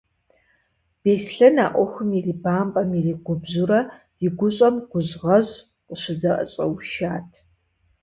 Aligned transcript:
Беслъэн 1.01 1.57
а 1.65 1.67
ӏуэхум 1.73 2.09
ирибампӀэм, 2.17 2.89
иригубжьурэ, 2.97 3.81
и 4.25 4.27
гущӀэм 4.37 4.75
гужьгъэжь 4.89 5.51
къыщызэщӀэушат. 5.87 7.29